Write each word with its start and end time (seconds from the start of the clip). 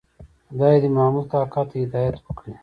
خدای 0.47 0.77
دې 0.81 0.89
محمود 0.95 1.25
کاکا 1.31 1.61
ته 1.69 1.75
هدایت 1.83 2.15
وکړي. 2.19 2.53